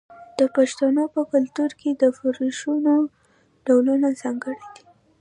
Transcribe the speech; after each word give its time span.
د 0.39 0.41
پښتنو 0.55 1.03
په 1.15 1.21
کلتور 1.31 1.71
کې 1.79 1.89
د 2.01 2.03
فرشونو 2.17 2.93
ډولونه 3.65 4.07
ځانګړي 4.21 4.65
دي. 4.75 4.83